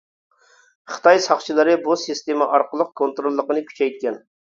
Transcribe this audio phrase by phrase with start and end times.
[0.93, 4.23] خىتاي ساقچىلىرى بۇ سىستېما ئارقىلىق كونتروللۇقنى كۈچەيتكەن.